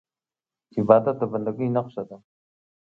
[0.77, 2.17] عبادت د بندګۍ نښه ده.